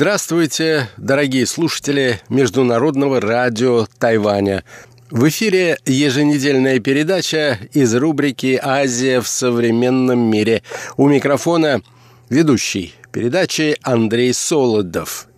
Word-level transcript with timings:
Здравствуйте, 0.00 0.88
дорогие 0.96 1.44
слушатели 1.44 2.22
Международного 2.30 3.20
радио 3.20 3.86
Тайваня. 3.98 4.64
В 5.10 5.28
эфире 5.28 5.76
еженедельная 5.84 6.80
передача 6.80 7.58
из 7.74 7.94
рубрики 7.94 8.58
«Азия 8.62 9.20
в 9.20 9.28
современном 9.28 10.18
мире». 10.18 10.62
У 10.96 11.06
микрофона 11.06 11.82
ведущий 12.30 12.94
передачи 13.12 13.76
Андрей 13.82 14.32
Солодов. 14.32 15.28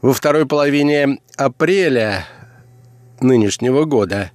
Во 0.00 0.14
второй 0.14 0.46
половине 0.46 1.18
апреля 1.36 2.24
нынешнего 3.20 3.84
года 3.84 4.30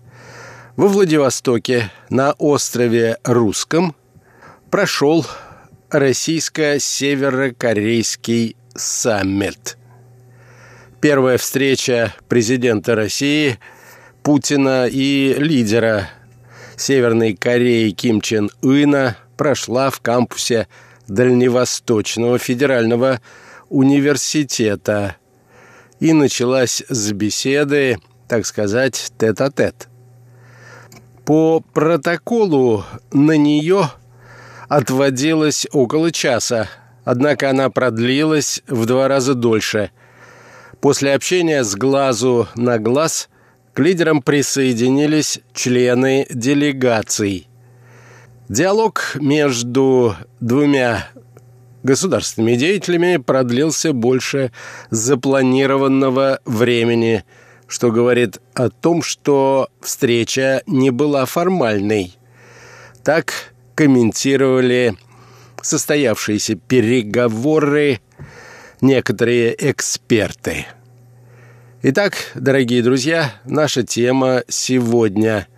во 0.75 0.87
Владивостоке 0.87 1.91
на 2.11 2.33
острове 2.33 3.17
Русском 3.23 3.95
прошел 4.69 5.25
российско-северокорейский 5.89 8.57
саммит. 8.75 9.77
Первая 11.01 11.37
встреча 11.37 12.13
президента 12.29 12.95
России 12.95 13.59
Путина 14.23 14.87
и 14.87 15.35
лидера 15.37 16.09
Северной 16.77 17.35
Кореи 17.35 17.91
Ким 17.91 18.21
Чен 18.21 18.49
Ына 18.61 19.17
прошла 19.37 19.89
в 19.89 19.99
кампусе 19.99 20.67
Дальневосточного 21.07 22.37
федерального 22.37 23.19
университета 23.69 25.17
и 25.99 26.13
началась 26.13 26.83
с 26.87 27.11
беседы, 27.11 27.97
так 28.27 28.45
сказать, 28.45 29.11
тет-а-тет. 29.17 29.75
-тет. 29.75 29.87
По 31.25 31.59
протоколу 31.59 32.85
на 33.11 33.35
нее 33.35 33.89
отводилось 34.69 35.67
около 35.71 36.11
часа– 36.11 36.69
Однако 37.05 37.49
она 37.49 37.69
продлилась 37.69 38.63
в 38.67 38.85
два 38.85 39.07
раза 39.07 39.33
дольше. 39.33 39.91
После 40.79 41.13
общения 41.13 41.63
с 41.63 41.75
глазу 41.75 42.47
на 42.55 42.77
глаз 42.79 43.29
к 43.73 43.79
лидерам 43.79 44.21
присоединились 44.21 45.39
члены 45.53 46.27
делегаций. 46.29 47.47
Диалог 48.49 49.15
между 49.15 50.15
двумя 50.39 51.07
государственными 51.83 52.55
деятелями 52.55 53.17
продлился 53.17 53.93
больше 53.93 54.51
запланированного 54.89 56.39
времени, 56.45 57.23
что 57.67 57.91
говорит 57.91 58.39
о 58.53 58.69
том, 58.69 59.01
что 59.01 59.69
встреча 59.81 60.61
не 60.67 60.91
была 60.91 61.25
формальной. 61.25 62.15
Так 63.03 63.53
комментировали 63.75 64.97
состоявшиеся 65.63 66.55
переговоры 66.55 67.99
некоторые 68.81 69.55
эксперты. 69.71 70.67
Итак, 71.81 72.13
дорогие 72.35 72.83
друзья, 72.83 73.33
наша 73.43 73.81
тема 73.81 74.43
сегодня– 74.47 75.47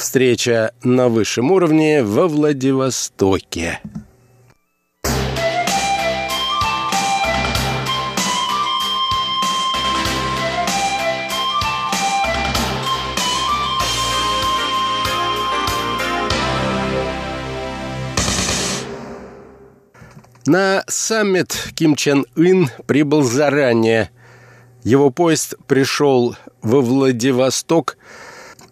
встреча 0.00 0.72
на 0.82 1.08
высшем 1.08 1.52
уровне 1.52 2.02
во 2.02 2.26
Владивостоке. 2.26 3.80
На 20.46 20.84
саммит 20.86 21.54
Ким 21.74 21.96
Чен 21.96 22.24
Ын 22.36 22.70
прибыл 22.86 23.22
заранее. 23.22 24.10
Его 24.82 25.10
поезд 25.10 25.54
пришел 25.66 26.36
во 26.62 26.80
Владивосток 26.80 27.98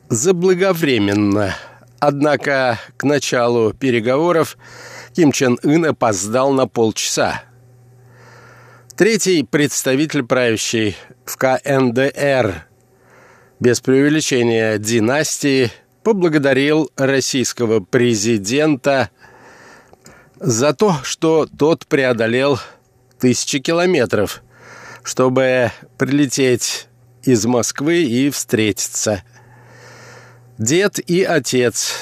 заблаговременно. 0.09 1.55
Однако 2.01 2.79
к 2.97 3.05
началу 3.05 3.75
переговоров 3.75 4.56
Ким 5.15 5.33
Чен 5.33 5.59
Ын 5.62 5.87
опоздал 5.87 6.53
на 6.53 6.67
полчаса. 6.67 7.43
Третий 8.97 9.43
представитель 9.45 10.23
правящей 10.23 10.97
в 11.25 11.37
КНДР 11.37 12.67
без 13.61 13.81
преувеличения 13.81 14.79
династии 14.79 15.71
поблагодарил 16.03 16.91
российского 16.97 17.81
президента 17.81 19.11
за 20.41 20.72
то, 20.72 20.97
что 21.03 21.47
тот 21.59 21.87
преодолел 21.87 22.59
тысячи 23.19 23.59
километров, 23.59 24.43
чтобы 25.03 25.72
прилететь 25.97 26.88
из 27.22 27.44
Москвы 27.47 28.03
и 28.03 28.31
встретиться. 28.31 29.22
Дед 30.59 30.99
и 30.99 31.22
отец 31.22 31.94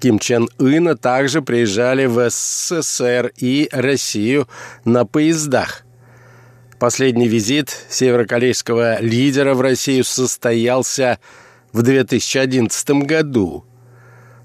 Ким 0.00 0.18
Чен 0.18 0.48
Ына 0.58 0.96
также 0.96 1.42
приезжали 1.42 2.06
в 2.06 2.28
СССР 2.28 3.32
и 3.36 3.68
Россию 3.72 4.48
на 4.84 5.04
поездах. 5.04 5.82
Последний 6.78 7.28
визит 7.28 7.70
северокорейского 7.88 9.00
лидера 9.00 9.54
в 9.54 9.60
Россию 9.60 10.04
состоялся 10.04 11.18
в 11.72 11.82
2011 11.82 12.90
году. 13.06 13.64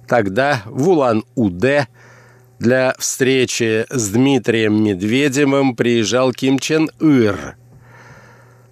Тогда 0.08 0.64
в 0.66 0.90
Улан-Удэ– 0.90 1.88
для 2.60 2.94
встречи 3.00 3.86
с 3.90 4.10
Дмитрием 4.10 4.84
Медведевым 4.84 5.76
приезжал 5.76 6.34
Ким 6.34 6.60
Чен 6.60 6.90
Ир. 7.00 7.56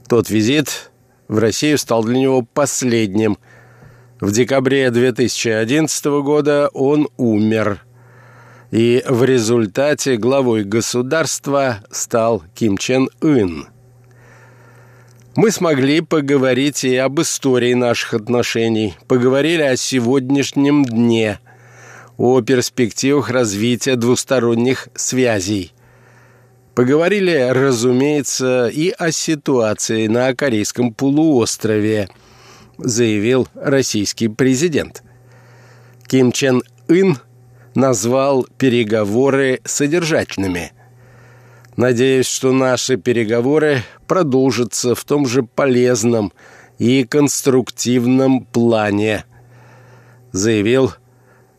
Тот 0.08 0.30
визит 0.30 0.92
в 1.28 1.40
Россию 1.40 1.78
стал 1.78 2.03
для 2.03 2.18
него 2.18 2.42
последним. 2.42 3.38
В 4.20 4.31
декабре 4.31 4.92
2011 4.92 6.06
года 6.22 6.70
он 6.74 7.08
умер. 7.18 7.84
И 8.72 9.03
в 9.08 9.24
результате 9.24 10.18
главой 10.18 10.66
государства 10.66 11.84
стал 11.90 12.44
Ким 12.56 12.78
Чен 12.78 13.09
Ын. 13.22 13.68
Мы 15.36 15.52
смогли 15.52 16.02
поговорить 16.02 16.84
и 16.84 16.96
об 16.98 17.22
истории 17.22 17.74
наших 17.74 18.16
отношений, 18.16 18.96
поговорили 19.08 19.62
о 19.62 19.78
сегодняшнем 19.78 20.84
дне– 20.84 21.40
о 22.18 22.42
перспективах 22.42 23.30
развития 23.30 23.96
двусторонних 23.96 24.90
связей. 24.96 25.74
Поговорили, 26.74 27.50
разумеется, 27.52 28.68
и 28.68 28.90
о 28.90 29.12
ситуации 29.12 30.08
на 30.08 30.34
Корейском 30.36 30.94
полуострове, 30.94 32.10
заявил 32.78 33.48
российский 33.56 34.28
президент. 34.28 35.04
Ким 36.08 36.32
Чен 36.32 36.62
Ын 36.88 37.18
назвал 37.76 38.48
переговоры 38.58 39.60
содержательными. 39.64 40.72
Надеюсь, 41.76 42.28
что 42.28 42.52
наши 42.52 42.98
переговоры 42.98 43.84
продолжатся 44.08 44.96
в 44.96 45.04
том 45.04 45.28
же 45.28 45.44
полезном 45.44 46.34
и 46.80 47.04
конструктивном 47.04 48.46
плане, 48.46 49.26
заявил 50.32 50.94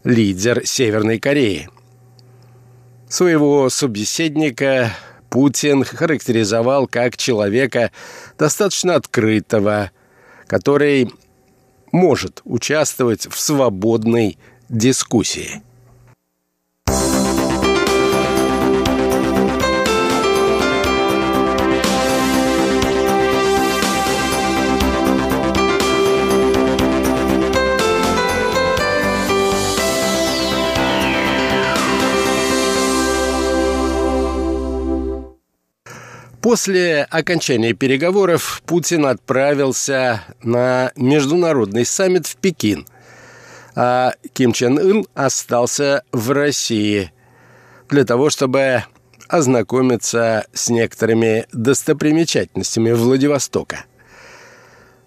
лидер 0.04 0.66
Северной 0.66 1.18
Кореи. 1.18 1.68
Своего 3.08 3.70
собеседника 3.70 4.92
Путин 5.30 5.84
характеризовал 5.84 6.86
как 6.86 7.16
человека 7.16 7.90
достаточно 8.38 8.94
открытого, 8.94 9.90
который 10.46 11.10
может 11.92 12.40
участвовать 12.44 13.26
в 13.26 13.38
свободной 13.38 14.38
дискуссии. 14.68 15.62
После 36.42 37.02
окончания 37.02 37.72
переговоров 37.72 38.62
Путин 38.64 39.06
отправился 39.06 40.22
на 40.42 40.92
международный 40.94 41.84
саммит 41.84 42.26
в 42.26 42.36
Пекин, 42.36 42.86
а 43.74 44.12
Ким 44.32 44.52
Чен 44.52 44.78
Ын 44.78 45.06
остался 45.14 46.04
в 46.12 46.30
России 46.30 47.12
для 47.88 48.04
того, 48.04 48.30
чтобы 48.30 48.84
ознакомиться 49.28 50.46
с 50.52 50.70
некоторыми 50.70 51.46
достопримечательностями 51.52 52.92
Владивостока. 52.92 53.84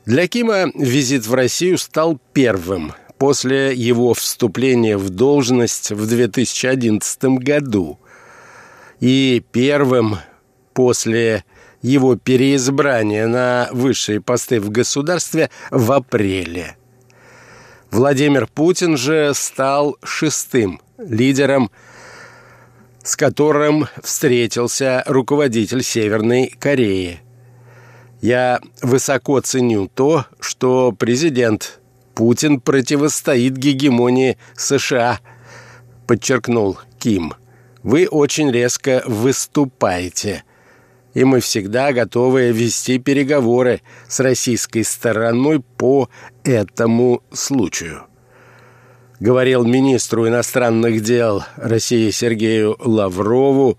Для 0.06 0.28
Кима 0.28 0.72
визит 0.76 1.26
в 1.28 1.34
Россию 1.34 1.78
стал 1.78 2.20
первым 2.34 2.94
после 3.18 3.74
его 3.74 4.14
вступления 4.14 4.98
в 4.98 5.10
должность 5.10 5.92
в 5.92 6.08
2011 6.08 7.24
году 7.40 8.00
и 9.00 9.44
первым 9.52 10.18
после 10.74 11.44
его 11.82 12.16
переизбрания 12.16 13.28
на 13.28 13.70
высшие 13.72 14.22
посты 14.22 14.60
в 14.60 14.70
государстве 14.70 15.50
в 15.72 15.92
апреле. 15.92 16.78
Владимир 17.90 18.48
Путин 18.48 18.98
же 18.98 19.34
стал 19.34 19.98
шестым 20.04 20.82
лидером, 20.98 21.72
с 23.04 23.16
которым 23.16 23.88
встретился 24.04 25.04
руководитель 25.08 25.84
Северной 25.84 26.54
Кореи. 26.60 27.20
Я 28.22 28.62
высоко 28.82 29.42
ценю 29.42 29.90
то, 29.94 30.26
что 30.40 30.92
президент 30.92 31.80
Путин 32.14 32.62
противостоит 32.62 33.58
гегемонии 33.58 34.38
США, 34.56 35.20
подчеркнул 36.06 36.80
Ким. 37.00 37.34
Вы 37.82 38.08
очень 38.08 38.52
резко 38.52 39.02
выступаете– 39.08 40.44
и 41.14 41.24
мы 41.24 41.40
всегда 41.40 41.94
готовы 41.94 42.52
вести 42.52 42.98
переговоры 42.98 43.82
с 44.08 44.20
российской 44.20 44.84
стороной 44.84 45.62
по 45.62 46.10
этому 46.44 47.22
случаю. 47.32 48.04
Говорил 49.20 49.64
министру 49.66 50.28
иностранных 50.28 51.02
дел 51.02 51.44
России 51.56 52.10
Сергею 52.10 52.76
Лаврову 52.80 53.78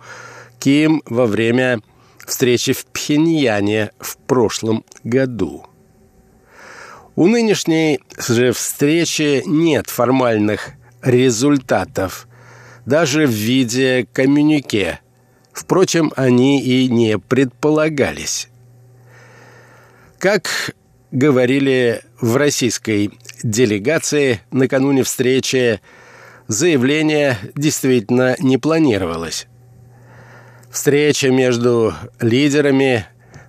Ким 0.61 1.03
во 1.07 1.27
время 1.27 1.81
встречи 2.25 2.73
в 2.73 2.87
Пхеньяне 2.87 3.91
в 3.99 4.17
прошлом 4.19 4.85
году. 5.03 5.67
У 7.17 7.27
нынешней 7.27 8.01
же 8.17 8.53
встречи 8.53 9.43
нет 9.45 9.91
формальных 9.91 10.71
результатов, 11.03 12.29
даже 12.87 13.27
в 13.27 13.31
виде 13.31 14.07
коммюнике– 14.13 15.01
Впрочем, 15.53 16.13
они 16.17 16.63
и 16.63 16.89
не 16.89 17.19
предполагались. 17.19 18.49
Как 20.19 20.75
говорили 21.11 22.03
в 22.21 22.37
российской 22.37 23.11
делегации 23.43 24.41
накануне 24.51 25.03
встречи, 25.03 25.81
заявление 26.49 27.39
действительно 27.55 28.37
не 28.39 28.57
планировалось. 28.57 29.47
Встреча 30.71 31.31
между 31.31 31.93
лидерами 32.19 33.07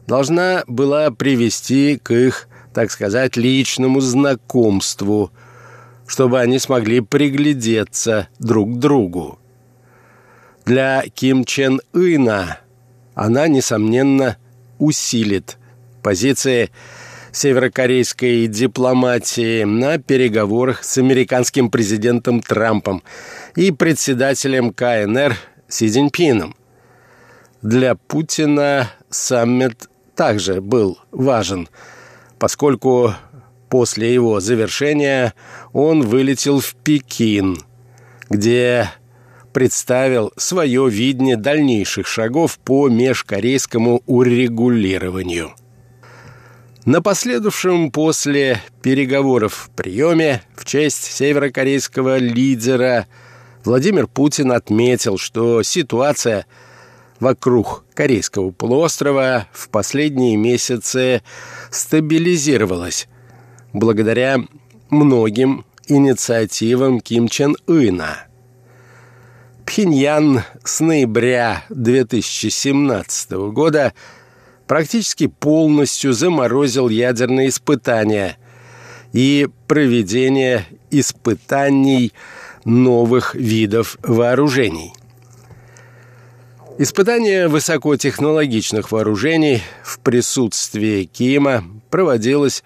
должна 0.07 0.63
была 0.67 1.09
привести 1.09 1.97
к 1.97 2.11
их, 2.11 2.49
так 2.73 2.91
сказать, 2.91 3.37
личному 3.37 4.01
знакомству, 4.01 5.31
чтобы 6.05 6.41
они 6.41 6.59
смогли 6.59 6.99
приглядеться 6.99 8.27
друг 8.39 8.75
к 8.75 8.79
другу. 8.79 9.39
Для 10.65 11.03
Ким 11.13 11.43
Чен 11.43 11.81
Ына 11.93 12.59
она, 13.15 13.47
несомненно, 13.47 14.37
усилит 14.79 15.57
позиции 16.01 16.71
северокорейской 17.31 18.47
дипломатии 18.47 19.63
на 19.63 19.97
переговорах 19.97 20.83
с 20.83 20.97
американским 20.97 21.69
президентом 21.69 22.41
Трампом 22.41 23.03
и 23.55 23.71
председателем 23.71 24.71
КНР 24.71 25.35
Си 25.67 25.89
Цзиньпином. 25.89 26.55
Для 27.61 27.95
Путина 27.95 28.91
саммит 29.09 29.89
также 30.15 30.61
был 30.61 30.99
важен, 31.11 31.67
поскольку 32.39 33.13
после 33.69 34.13
его 34.13 34.39
завершения 34.39 35.33
он 35.71 36.01
вылетел 36.01 36.59
в 36.59 36.75
Пекин, 36.75 37.57
где 38.29 38.89
представил 39.53 40.33
свое 40.35 40.89
видение 40.89 41.37
дальнейших 41.37 42.07
шагов 42.07 42.59
по 42.59 42.89
межкорейскому 42.89 44.01
урегулированию. 44.05 45.53
На 46.85 47.01
последовавшем 47.01 47.91
после 47.91 48.61
переговоров 48.81 49.69
приеме 49.75 50.41
в 50.55 50.65
честь 50.65 51.03
северокорейского 51.03 52.17
лидера 52.17 53.07
Владимир 53.63 54.07
Путин 54.07 54.51
отметил, 54.51 55.17
что 55.17 55.63
ситуация 55.63 56.45
вокруг 57.21 57.85
Корейского 57.93 58.51
полуострова 58.51 59.47
в 59.53 59.69
последние 59.69 60.35
месяцы 60.35 61.21
стабилизировалась 61.71 63.07
благодаря 63.71 64.39
многим 64.89 65.63
инициативам 65.87 66.99
Ким 66.99 67.29
Чен 67.29 67.55
Ына– 67.65 68.25
Пхеньян 69.65 70.43
с 70.63 70.81
ноября 70.81 71.63
2017 71.69 73.31
года 73.51 73.93
практически 74.67 75.27
полностью 75.27 76.13
заморозил 76.13 76.89
ядерные 76.89 77.49
испытания 77.49 78.37
и 79.13 79.47
проведение 79.67 80.65
испытаний 80.91 82.13
новых 82.65 83.35
видов 83.35 83.97
вооружений. 84.03 84.93
Испытание 86.77 87.47
высокотехнологичных 87.47 88.91
вооружений 88.91 89.61
в 89.83 89.99
присутствии 89.99 91.05
Кима 91.05 91.63
проводилось 91.89 92.63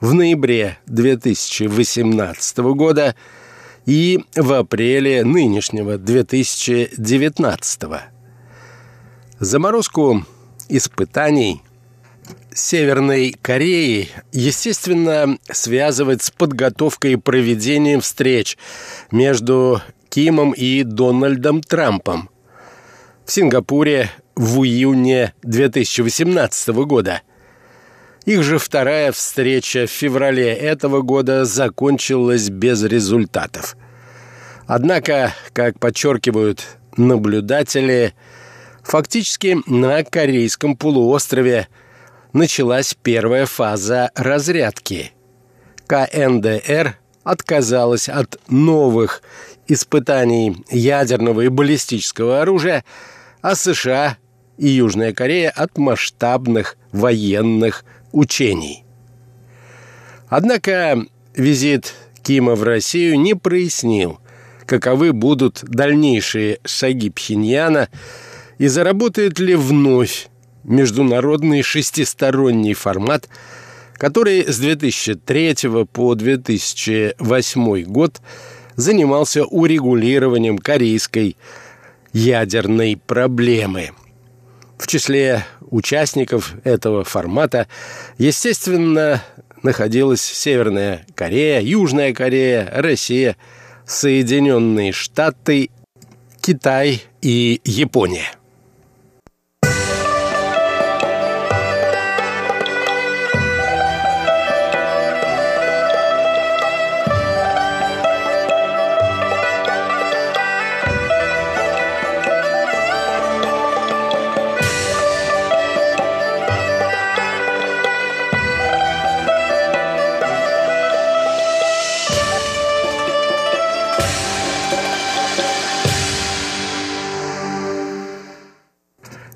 в 0.00 0.14
ноябре 0.14 0.78
2018 0.86 2.58
года– 2.58 3.14
и 3.86 4.20
в 4.36 4.52
апреле 4.52 5.24
нынешнего 5.24 5.98
2019 5.98 7.82
-го. 7.82 8.00
Заморозку 9.38 10.24
испытаний 10.68 11.62
Северной 12.52 13.34
Кореи, 13.40 14.08
естественно, 14.32 15.38
связывать 15.50 16.22
с 16.22 16.30
подготовкой 16.30 17.12
и 17.12 17.16
проведением 17.16 18.00
встреч 18.00 18.58
между 19.10 19.80
Кимом 20.08 20.52
и 20.52 20.82
Дональдом 20.82 21.62
Трампом 21.62 22.28
в 23.24 23.32
Сингапуре 23.32 24.10
в 24.34 24.62
июне 24.64 25.32
2018 25.42 26.68
года– 26.68 27.22
их 28.24 28.42
же 28.42 28.58
вторая 28.58 29.12
встреча 29.12 29.86
в 29.86 29.90
феврале 29.90 30.52
этого 30.52 31.02
года 31.02 31.44
закончилась 31.44 32.48
без 32.50 32.82
результатов. 32.82 33.76
Однако, 34.66 35.34
как 35.52 35.78
подчеркивают 35.78 36.64
наблюдатели, 36.96 38.14
фактически 38.82 39.58
на 39.66 40.04
Корейском 40.04 40.76
полуострове 40.76 41.68
началась 42.32 42.94
первая 42.94 43.46
фаза 43.46 44.10
разрядки. 44.14 45.12
КНДР 45.86 46.96
отказалась 47.24 48.08
от 48.08 48.38
новых 48.48 49.22
испытаний 49.66 50.64
ядерного 50.70 51.42
и 51.42 51.48
баллистического 51.48 52.42
оружия, 52.42 52.84
а 53.40 53.54
США 53.54 54.18
и 54.58 54.68
Южная 54.68 55.12
Корея 55.12 55.50
от 55.50 55.78
масштабных 55.78 56.76
военных 56.92 57.84
учений. 58.12 58.84
Однако 60.28 61.04
визит 61.34 61.94
Кима 62.22 62.54
в 62.54 62.62
Россию 62.62 63.18
не 63.20 63.34
прояснил, 63.34 64.20
каковы 64.66 65.12
будут 65.12 65.64
дальнейшие 65.64 66.60
шаги 66.64 67.10
Пхеньяна 67.10 67.88
и 68.58 68.68
заработает 68.68 69.38
ли 69.38 69.54
вновь 69.54 70.28
международный 70.64 71.62
шестисторонний 71.62 72.74
формат, 72.74 73.28
который 73.94 74.44
с 74.46 74.58
2003 74.58 75.56
по 75.92 76.14
2008 76.14 77.82
год 77.84 78.20
занимался 78.76 79.44
урегулированием 79.44 80.58
корейской 80.58 81.36
ядерной 82.12 83.00
проблемы. 83.06 83.90
В 84.80 84.86
числе 84.86 85.44
участников 85.70 86.54
этого 86.64 87.04
формата, 87.04 87.68
естественно, 88.16 89.22
находилась 89.62 90.22
Северная 90.22 91.04
Корея, 91.14 91.60
Южная 91.60 92.14
Корея, 92.14 92.66
Россия, 92.72 93.36
Соединенные 93.86 94.92
Штаты, 94.92 95.68
Китай 96.40 97.02
и 97.20 97.60
Япония. 97.62 98.32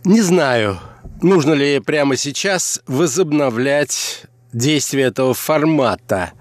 Не 0.05 0.21
знаю, 0.21 0.81
нужно 1.23 1.55
ли 1.55 1.81
прямо 1.81 2.17
сейчас 2.17 2.83
возобновлять 2.87 4.25
действие 4.53 5.07
этого 5.07 5.33
формата, 5.33 6.33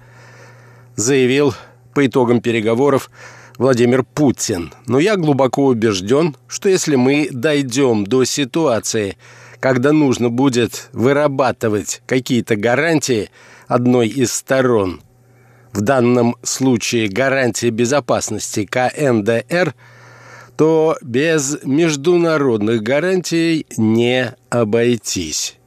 заявил 0.98 1.56
по 1.94 2.06
итогам 2.06 2.42
переговоров 2.42 3.10
Владимир 3.58 4.04
Путин. 4.04 4.74
Но 4.86 5.00
я 5.00 5.16
глубоко 5.16 5.68
убежден, 5.68 6.36
что 6.50 6.68
если 6.68 6.98
мы 6.98 7.30
дойдем 7.32 8.04
до 8.04 8.26
ситуации, 8.26 9.18
когда 9.62 9.94
нужно 9.94 10.30
будет 10.30 10.90
вырабатывать 10.92 12.02
какие-то 12.06 12.58
гарантии 12.58 13.30
одной 13.68 14.10
из 14.10 14.34
сторон, 14.34 15.02
в 15.72 15.80
данном 15.80 16.36
случае 16.44 17.08
гарантии 17.08 17.70
безопасности 17.70 18.66
КНДР, 18.66 19.74
то 20.58 20.98
без 21.02 21.58
международных 21.64 22.82
гарантий 22.82 23.66
не 23.78 24.36
обойтись. 24.50 25.58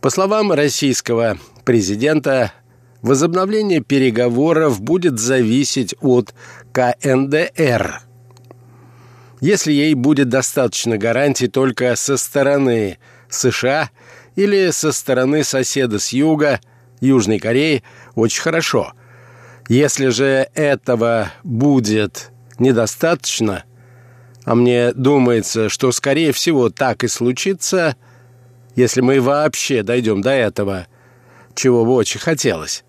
По 0.00 0.10
словам 0.10 0.52
российского 0.52 1.38
президента, 1.64 2.52
возобновление 3.00 3.80
переговоров 3.80 4.80
будет 4.82 5.18
зависеть 5.18 5.94
от 6.00 6.34
КНДР. 6.72 8.02
Если 9.40 9.72
ей 9.72 9.94
будет 9.94 10.28
достаточно 10.28 10.98
гарантий 10.98 11.48
только 11.48 11.96
со 11.96 12.16
стороны 12.16 12.98
США 13.28 13.90
или 14.36 14.70
со 14.70 14.92
стороны 14.92 15.42
соседа 15.44 15.98
с 15.98 16.12
юга, 16.12 16.60
Южной 17.00 17.38
Кореи, 17.38 17.82
очень 18.14 18.42
хорошо. 18.42 18.92
Если 19.68 20.08
же 20.08 20.48
этого 20.54 21.32
будет 21.42 22.30
недостаточно, 22.58 23.64
а 24.44 24.54
мне 24.54 24.92
думается, 24.92 25.68
что, 25.68 25.92
скорее 25.92 26.32
всего, 26.32 26.70
так 26.70 27.04
и 27.04 27.08
случится, 27.08 27.96
если 28.76 29.00
мы 29.00 29.20
вообще 29.20 29.82
дойдем 29.82 30.20
до 30.20 30.30
этого, 30.30 30.86
чего 31.54 31.84
бы 31.84 31.92
очень 31.92 32.20
хотелось, 32.20 32.84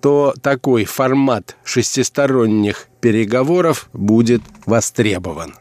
то 0.00 0.34
такой 0.42 0.84
формат 0.84 1.56
шестисторонних 1.64 2.88
переговоров 3.00 3.88
будет 3.92 4.42
востребован. 4.66 5.54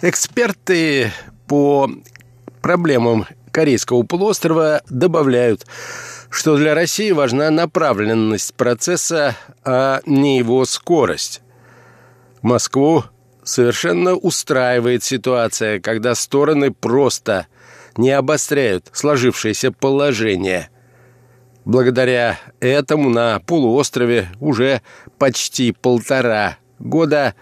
Эксперты 0.00 1.12
по 1.46 1.90
проблемам 2.60 3.26
Корейского 3.50 4.02
полуострова 4.02 4.82
добавляют, 4.88 5.66
что 6.30 6.56
для 6.56 6.74
России 6.74 7.10
важна 7.12 7.50
направленность 7.50 8.54
процесса, 8.54 9.36
а 9.62 10.00
не 10.06 10.38
его 10.38 10.64
скорость. 10.64 11.41
Москву 12.42 13.04
совершенно 13.42 14.14
устраивает 14.14 15.02
ситуация, 15.02 15.80
когда 15.80 16.14
стороны 16.14 16.72
просто 16.72 17.46
не 17.96 18.10
обостряют 18.10 18.90
сложившееся 18.92 19.72
положение– 19.72 20.68
Благодаря 21.64 22.40
этому 22.60 23.08
на 23.08 23.38
полуострове 23.40 24.28
уже 24.40 24.82
почти 25.18 25.72
полтора 25.72 26.58
года 26.78 27.34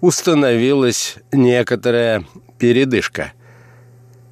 установилась 0.00 1.16
некоторая 1.32 2.24
передышка. 2.58 3.32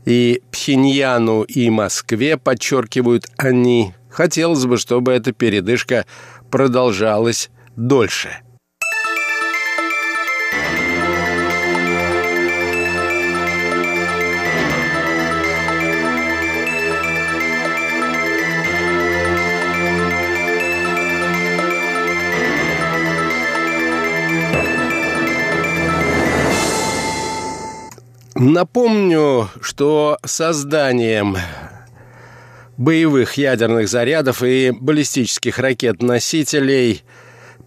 И 0.05 0.43
Пхеньяну 0.53 1.43
и 1.43 1.69
Москве, 1.69 2.39
подчеркивают 2.39 3.27
они, 3.37 3.93
хотелось 4.09 4.65
бы, 4.65 4.79
чтобы 4.79 5.13
эта 5.13 5.33
передышка 5.33 6.07
продолжалась 6.51 7.51
дольше– 7.77 8.39
Напомню, 28.41 29.49
что 29.61 30.17
созданием 30.25 31.37
боевых 32.77 33.35
ядерных 33.35 33.89
зарядов 33.89 34.45
и 34.45 34.71
баллистических 34.71 35.59
ракет-носителей 35.59 37.03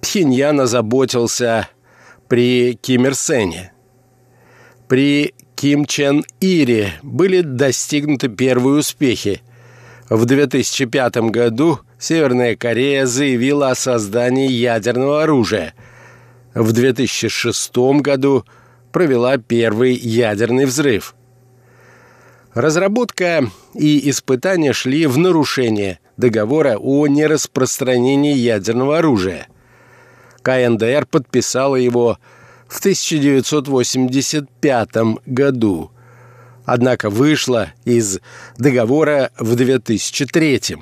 Пхеньян 0.01 0.62
озаботился 0.62 1.68
при 2.30 2.80
Ким 2.82 3.06
Ир 3.06 3.16
Сене. 3.16 3.74
При 4.88 5.36
Ким 5.56 5.84
Чен 5.84 6.24
Ире 6.40 6.94
были 7.04 7.42
достигнуты 7.42 8.30
первые 8.30 8.80
успехи. 8.80 9.42
В 10.10 10.24
2005 10.24 11.18
году 11.32 11.82
Северная 12.00 12.56
Корея 12.56 13.06
заявила 13.06 13.72
о 13.72 13.75
создании 13.75 14.50
ядерного 14.50 15.24
оружия. 15.24 15.74
В 16.54 16.72
2006 16.72 17.75
году– 18.00 18.46
провела 18.91 19.38
первый 19.38 19.93
ядерный 19.93 20.65
взрыв. 20.65 21.15
Разработка 22.53 23.50
и 23.74 24.10
испытания 24.10 24.74
шли 24.74 25.05
в 25.05 25.17
нарушение 25.17 26.00
договора 26.17 26.75
о 26.77 27.07
нераспространении 27.07 28.36
ядерного 28.36 28.98
оружия. 28.98 29.48
КНДР 30.41 31.05
подписала 31.05 31.77
его 31.77 32.17
в 32.67 32.79
1985 32.79 34.89
году, 35.25 35.91
однако 36.65 37.10
вышла 37.10 37.71
из 37.86 38.19
договора 38.57 39.31
в 39.39 39.55
2003 39.55 40.77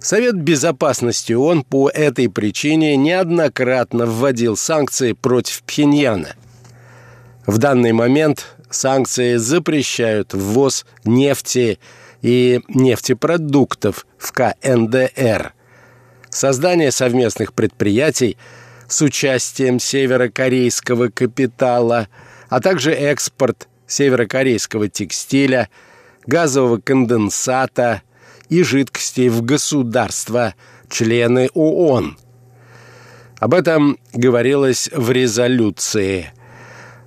Совет 0.00 0.36
Безопасности 0.36 1.32
ООН 1.32 1.64
по 1.64 1.90
этой 1.90 2.30
причине 2.30 2.96
неоднократно 2.96 4.06
вводил 4.06 4.56
санкции 4.56 5.12
против 5.12 5.64
Пхеньяна– 5.64 6.36
в 7.48 7.56
данный 7.56 7.92
момент 7.92 8.46
санкции 8.68 9.36
запрещают 9.36 10.34
ввоз 10.34 10.84
нефти 11.04 11.78
и 12.20 12.60
нефтепродуктов 12.68 14.06
в 14.18 14.32
КНДР. 14.32 15.54
Создание 16.28 16.92
совместных 16.92 17.54
предприятий 17.54 18.36
с 18.86 19.00
участием 19.00 19.80
северокорейского 19.80 21.08
капитала, 21.08 22.08
а 22.50 22.60
также 22.60 22.92
экспорт 22.92 23.66
северокорейского 23.86 24.90
текстиля, 24.90 25.70
газового 26.26 26.78
конденсата 26.78 28.02
и 28.50 28.62
жидкостей 28.62 29.30
в 29.30 29.40
государства, 29.40 30.54
члены 30.90 31.48
ООН. 31.54 32.18
Об 33.38 33.54
этом 33.54 33.98
говорилось 34.12 34.90
в 34.92 35.10
резолюции– 35.10 36.30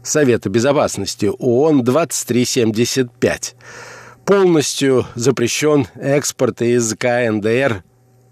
Совета 0.03 0.49
Безопасности 0.49 1.31
ООН 1.37 1.83
2375. 1.83 3.55
Полностью 4.25 5.05
запрещен 5.15 5.87
экспорт 5.95 6.61
из 6.61 6.93
КНДР 6.95 7.83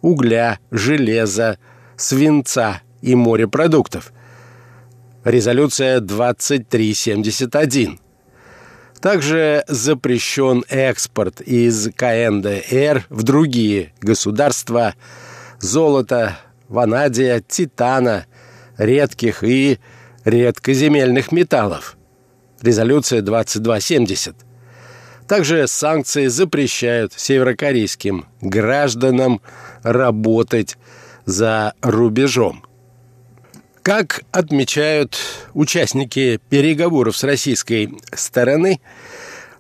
угля, 0.02 0.60
железа, 0.72 1.58
свинца 1.96 2.82
и 3.02 3.16
морепродуктов. 3.16 4.12
Резолюция 5.24 6.00
2371. 6.00 8.00
Также 9.02 9.64
запрещен 9.68 10.64
экспорт 10.70 11.42
из 11.42 11.90
КНДР 11.96 13.06
в 13.10 13.24
другие 13.24 13.94
государства 14.02 14.96
золота, 15.60 16.38
ванадия, 16.68 17.42
титана, 17.42 18.26
редких 18.78 19.44
и 19.44 19.80
редкоземельных 20.30 21.32
металлов. 21.32 21.98
Резолюция 22.62 23.22
2270. 23.22 24.36
Также 25.28 25.68
санкции 25.68 26.28
запрещают 26.28 27.14
северокорейским 27.14 28.26
гражданам 28.42 29.42
работать 29.84 30.78
за 31.26 31.74
рубежом. 31.82 32.66
Как 33.82 34.22
отмечают 34.32 35.18
участники 35.54 36.40
переговоров 36.50 37.16
с 37.18 37.24
российской 37.24 37.98
стороны, 38.14 38.80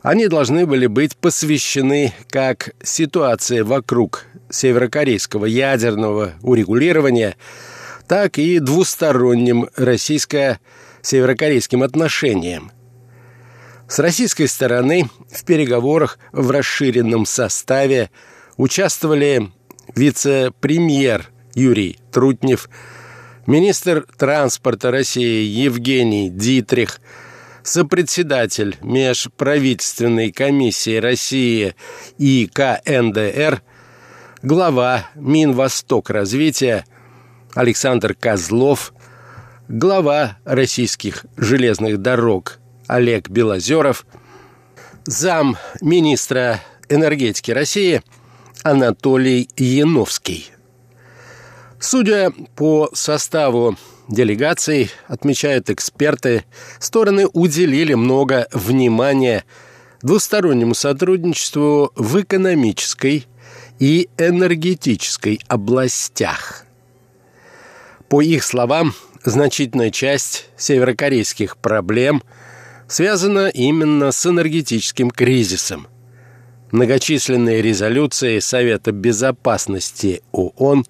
они 0.01 0.27
должны 0.27 0.65
были 0.65 0.87
быть 0.87 1.15
посвящены 1.15 2.13
как 2.29 2.71
ситуации 2.83 3.61
вокруг 3.61 4.25
северокорейского 4.49 5.45
ядерного 5.45 6.33
урегулирования– 6.41 7.35
так 8.09 8.39
и 8.39 8.57
двусторонним 8.57 9.69
российско-северокорейским 9.75 11.83
отношениям. 11.83 12.71
С 13.87 13.99
российской 13.99 14.47
стороны 14.47 15.07
в 15.31 15.45
переговорах 15.45 16.17
в 16.31 16.49
расширенном 16.49 17.27
составе 17.27 18.09
участвовали 18.57 19.51
вице-премьер 19.95 21.29
Юрий 21.53 21.99
Трутнев, 22.11 22.67
министр 23.45 24.07
транспорта 24.17 24.89
России 24.89 25.43
Евгений 25.43 26.31
Дитрих, 26.31 27.01
сопредседатель 27.61 28.75
Межправительственной 28.81 30.31
комиссии 30.31 30.97
России 30.97 31.75
и 32.17 32.49
КНДР, 32.51 33.61
глава 34.41 35.05
Минвосток 35.13 36.09
развития 36.09 36.85
Александр 37.55 38.13
Козлов, 38.13 38.93
глава 39.67 40.37
российских 40.45 41.25
железных 41.35 41.97
дорог 41.97 42.59
Олег 42.87 43.29
Белозеров, 43.29 44.05
зам 45.05 45.57
министра 45.81 46.61
энергетики 46.89 47.51
России 47.51 48.03
Анатолий 48.63 49.49
Яновский. 49.57 50.51
Судя 51.79 52.31
по 52.55 52.89
составу 52.93 53.77
делегаций, 54.07 54.91
отмечают 55.07 55.69
эксперты, 55.69 56.45
стороны 56.79 57.27
уделили 57.27 57.95
много 57.95 58.47
внимания 58.51 59.43
двустороннему 60.01 60.75
сотрудничеству 60.75 61.91
в 61.95 62.21
экономической 62.21 63.27
и 63.79 64.09
энергетической 64.17 65.39
областях. 65.47 66.65
По 68.09 68.21
их 68.21 68.43
словам, 68.43 68.93
значительная 69.23 69.91
часть 69.91 70.49
северокорейских 70.57 71.57
проблем 71.57 72.23
связана 72.87 73.49
именно 73.49 74.11
с 74.11 74.25
энергетическим 74.25 75.11
кризисом. 75.11 75.87
Многочисленные 76.71 77.61
резолюции 77.61 78.39
Совета 78.39 78.91
Безопасности 78.91 80.23
ООН 80.31 80.85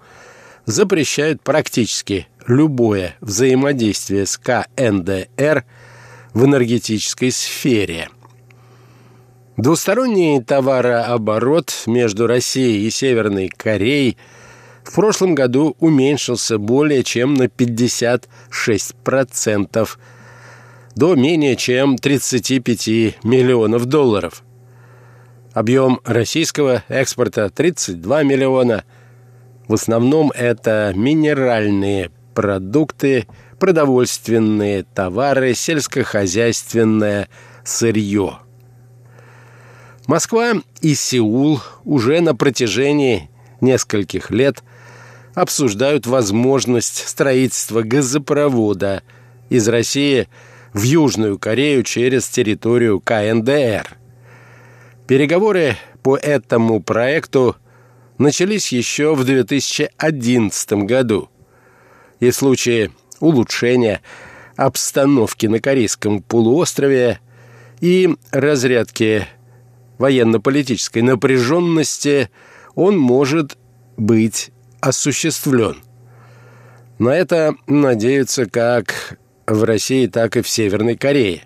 запрещают 0.64 1.42
практически 1.42 2.26
любое 2.46 3.16
взаимодействие 3.20 4.24
с 4.24 4.38
КНДР 4.38 5.64
в 6.32 6.44
энергетической 6.44 7.30
сфере. 7.30 8.08
Двусторонний 9.58 10.42
товарооборот 10.42 11.82
между 11.86 12.26
Россией 12.26 12.86
и 12.86 12.90
Северной 12.90 13.48
Кореей 13.48 14.16
в 14.90 14.94
прошлом 14.94 15.34
году 15.36 15.76
уменьшился 15.78 16.58
более 16.58 17.04
чем 17.04 17.34
на 17.34 17.44
56% 17.44 19.88
до 20.96 21.14
менее 21.14 21.54
чем 21.54 21.96
35 21.96 23.22
миллионов 23.22 23.86
долларов. 23.86 24.42
Объем 25.52 26.00
российского 26.04 26.82
экспорта 26.88 27.50
32 27.50 28.24
миллиона. 28.24 28.82
В 29.68 29.74
основном 29.74 30.32
это 30.32 30.92
минеральные 30.96 32.10
продукты, 32.34 33.28
продовольственные 33.60 34.82
товары, 34.82 35.54
сельскохозяйственное 35.54 37.28
сырье. 37.62 38.38
Москва 40.08 40.54
и 40.80 40.96
Сеул 40.96 41.60
уже 41.84 42.20
на 42.20 42.34
протяжении 42.34 43.30
нескольких 43.60 44.30
лет 44.30 44.62
обсуждают 45.34 46.06
возможность 46.06 47.06
строительства 47.08 47.82
газопровода 47.82 49.02
из 49.48 49.68
России 49.68 50.28
в 50.72 50.82
Южную 50.82 51.38
Корею 51.38 51.82
через 51.82 52.28
территорию 52.28 53.00
КНДР. 53.00 53.96
Переговоры 55.06 55.76
по 56.02 56.16
этому 56.16 56.80
проекту 56.80 57.56
начались 58.18 58.72
еще 58.72 59.14
в 59.14 59.24
2011 59.24 60.72
году– 60.84 61.28
и 62.20 62.30
в 62.30 62.36
случае 62.36 62.92
улучшения 63.18 64.00
обстановки 64.56 65.46
на 65.46 65.58
Корейском 65.58 66.22
полуострове 66.22 67.18
и 67.80 68.14
разрядки 68.30 69.26
военно-политической 69.98 71.00
напряженности 71.00 72.30
он 72.74 72.98
может 72.98 73.58
быть 73.96 74.50
осуществлен. 74.80 75.76
На 76.98 77.10
это 77.10 77.54
надеются 77.66 78.46
как 78.46 79.18
в 79.46 79.64
России, 79.64 80.06
так 80.06 80.36
и 80.36 80.42
в 80.42 80.48
Северной 80.48 80.96
Корее. 80.96 81.42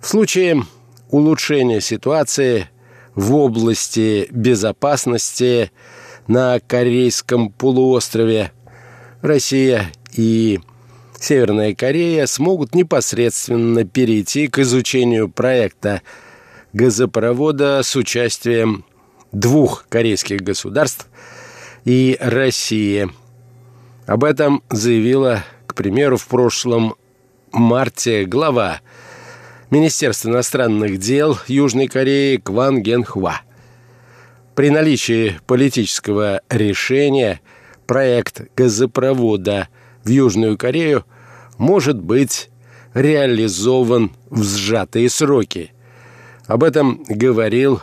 В 0.00 0.06
случае 0.06 0.62
улучшения 1.10 1.80
ситуации 1.80 2.68
в 3.14 3.34
области 3.34 4.26
безопасности 4.30 5.70
на 6.26 6.60
Корейском 6.60 7.50
полуострове 7.50 8.52
Россия 9.22 9.92
и 10.12 10.60
Северная 11.18 11.74
Корея 11.74 12.26
смогут 12.26 12.74
непосредственно 12.74 13.84
перейти 13.84 14.48
к 14.48 14.58
изучению 14.58 15.28
проекта 15.28 16.02
газопровода 16.72 17.80
с 17.82 17.96
участием 17.96 18.84
двух 19.34 19.86
корейских 19.88 20.40
государств 20.40 21.08
и 21.84 22.16
России. 22.20 23.10
Об 24.06 24.24
этом 24.24 24.62
заявила, 24.70 25.44
к 25.66 25.74
примеру, 25.74 26.16
в 26.16 26.26
прошлом 26.26 26.94
марте 27.52 28.24
глава 28.24 28.80
Министерства 29.70 30.30
иностранных 30.30 30.98
дел 30.98 31.38
Южной 31.46 31.88
Кореи 31.88 32.36
Кван 32.36 32.82
Ген 32.82 33.04
Хва. 33.04 33.40
При 34.54 34.70
наличии 34.70 35.38
политического 35.46 36.40
решения– 36.48 37.40
проект 37.86 38.42
газопровода 38.56 39.68
в 40.02 40.08
Южную 40.08 40.58
Корею 40.58 41.04
может 41.58 42.00
быть 42.00 42.50
реализован 42.92 44.12
в 44.30 44.42
сжатые 44.42 45.08
сроки. 45.10 45.72
Об 46.46 46.62
этом 46.62 47.04
говорил 47.08 47.82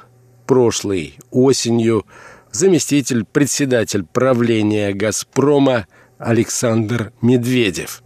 прошлой 0.52 1.16
осенью 1.32 2.06
заместитель 2.52 3.24
председатель 3.24 4.04
правления 4.04 4.92
«Газпрома» 4.92 5.88
Александр 6.18 7.14
Медведев. 7.22 8.04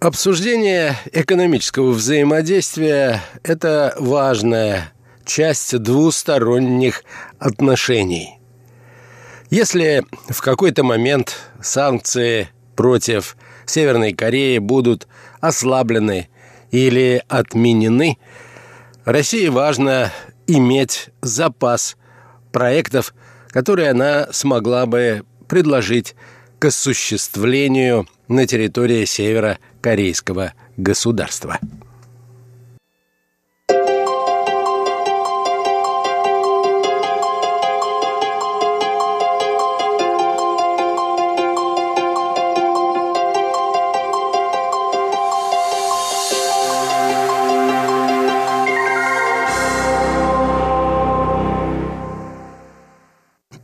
Обсуждение 0.00 0.96
экономического 1.12 1.90
взаимодействия– 1.90 3.20
это 3.42 3.94
важная 3.98 4.94
часть 5.26 5.78
двусторонних 5.78 7.04
отношений– 7.38 8.38
если 9.50 10.02
в 10.30 10.40
какой-то 10.40 10.82
момент 10.82 11.36
санкции 11.60 12.48
против 12.74 13.36
Северной 13.66 14.14
Кореи 14.14 14.56
будут 14.56 15.06
ослаблены 15.42 16.30
или 16.70 17.22
отменены, 17.28 18.16
России 19.04 19.48
важно 19.48 20.10
иметь 20.56 21.10
запас 21.22 21.96
проектов, 22.52 23.14
которые 23.48 23.90
она 23.90 24.28
смогла 24.32 24.86
бы 24.86 25.24
предложить 25.48 26.14
к 26.58 26.66
осуществлению 26.66 28.06
на 28.28 28.46
территории 28.46 29.04
северокорейского 29.04 30.52
государства. 30.76 31.58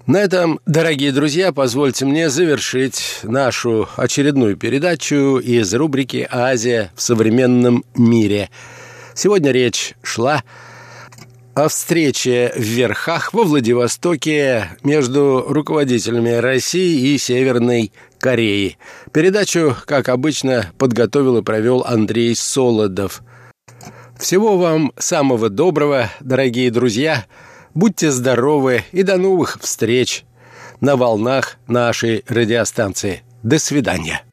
На 0.08 0.22
этом, 0.22 0.58
дорогие 0.64 1.12
друзья, 1.12 1.52
позвольте 1.52 2.06
мне 2.06 2.30
завершить 2.30 3.20
нашу 3.24 3.90
очередную 3.94 4.56
передачу 4.56 5.36
из 5.36 5.74
рубрики 5.74 6.26
«Азия 6.30 6.90
в 6.94 7.02
современном 7.02 7.84
мире». 7.94 8.48
Сегодня 9.12 9.50
речь 9.50 9.92
шла 10.02 10.42
о 11.54 11.68
встрече 11.68 12.54
в 12.56 12.60
Верхах 12.60 13.34
во 13.34 13.44
Владивостоке 13.44 14.70
между 14.82 15.44
руководителями 15.46 16.30
России 16.30 17.12
и 17.12 17.18
Северной 17.18 17.92
Кореи. 18.18 18.78
Передачу, 19.12 19.76
как 19.84 20.08
обычно, 20.08 20.72
подготовил 20.78 21.36
и 21.36 21.42
провел 21.42 21.84
Андрей 21.86 22.34
Солодов. 22.34 23.22
Всего 24.18 24.56
вам 24.56 24.90
самого 24.96 25.50
доброго, 25.50 26.08
дорогие 26.20 26.70
друзья– 26.70 27.26
Будьте 27.78 28.10
здоровы 28.10 28.82
и 28.90 29.04
до 29.04 29.18
новых 29.18 29.56
встреч 29.60 30.24
на 30.80 30.96
волнах 30.96 31.58
нашей 31.68 32.24
радиостанции. 32.26 33.22
До 33.44 33.60
свидания. 33.60 34.27